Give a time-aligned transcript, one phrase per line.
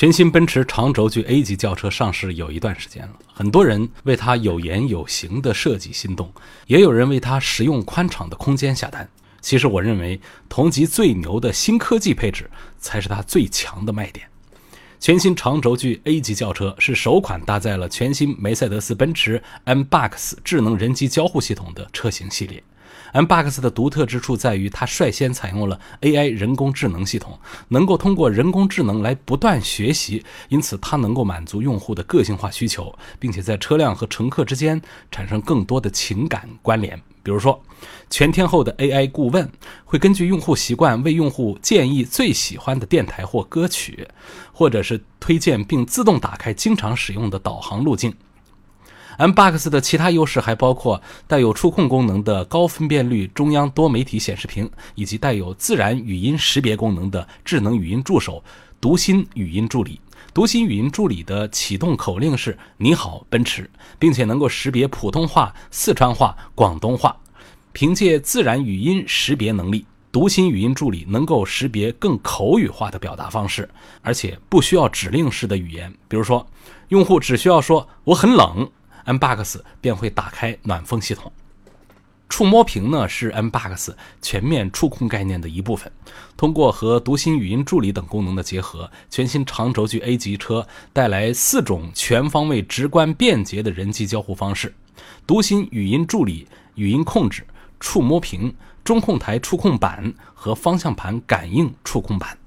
[0.00, 6.32] 全新奔驰长轴距 A 级轿车上市有一段时间了，很多人为它有颜有型的设计心动，
[6.66, 9.06] 也有人为它实用宽敞的空间下单。
[9.42, 10.18] 其实，我认为
[10.48, 14.26] 同级最牛的新科技配置才是它最强的卖点。
[14.98, 22.64] 全新长轴距 A 级轿车是首款搭载了全新梅赛德斯奔驰 MBUX 智能人机交互系统的车型系列。
[23.12, 27.38] Mbox 的独特之处在于，它率先采用了 AI 人工智能系统，
[27.68, 34.80] 能够通过人工智能来不断学习，因此它能够满足用户的个性化需求，并且在车辆和乘客之间
[35.10, 37.00] 产生更多的情感关联。
[37.22, 37.62] 比如说，
[38.08, 39.46] 全天候的 AI 顾问
[39.84, 44.08] 会根据用户习惯为用户建议最喜欢的电台或歌曲，
[44.52, 48.14] 或者是推荐并自动打开经常使用的导航路径。
[49.20, 58.42] Mbox 的其他优势还包括带有触控功能的高分辨率中央多媒体显示屏，以及带有自然语音识别功能的智能语音助手——
[58.80, 60.00] 读心语音助理。
[60.32, 63.68] 读心语音助理的启动口令是“你好，奔驰”，
[64.00, 67.14] 并且能够识别普通话、四川话、广东话。
[67.72, 73.68] 凭借自然语音识别能力，读心语音助理能够识别更口语化的表达方式，
[74.00, 75.92] 而且不需要指令式的语言。
[76.08, 76.46] 比如说，
[76.88, 78.66] 用户只需要说“我很冷”。
[79.10, 81.32] ，Mbox 便会打开暖风系统。
[82.28, 85.90] 触摸屏呢是 Mbox 全面触控概念的一部分。
[86.36, 94.72] 通过和读心语音助理等功能的结合，全新长轴距 A 级车带来四种全方位、直观、便捷的人机交互方式：
[95.26, 97.44] 读心语音助理、语音控制、
[97.80, 102.38] 触摸屏、中控台触控板和方向盘感应触控板。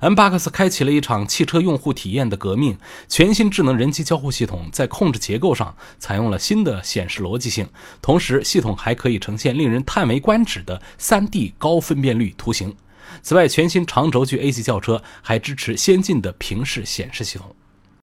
[0.00, 2.78] Mbox 开启了一场汽车用户体验的革命。
[3.08, 7.68] 全新智能人机交互系统在控制结构上采用了新的显示逻辑性，
[8.00, 12.74] 同时系统还可以呈现令人叹为观止的 3D 高分辨率图形。
[13.22, 17.56] 此外，全新长轴距 A 级轿车还支持先进的平视显示系统。